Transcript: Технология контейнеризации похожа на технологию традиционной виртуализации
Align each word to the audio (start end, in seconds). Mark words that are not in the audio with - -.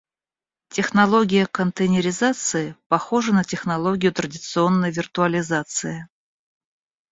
Технология 0.69 1.45
контейнеризации 1.45 2.75
похожа 2.87 3.33
на 3.33 3.43
технологию 3.43 4.11
традиционной 4.11 4.89
виртуализации 4.89 6.07